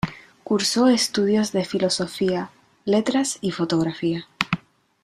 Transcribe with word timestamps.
Cursó 0.43 0.87
estudios 0.87 1.51
de 1.51 1.63
filosofía, 1.63 2.49
letras 2.85 3.37
y 3.39 3.51
fotografía. 3.51 4.27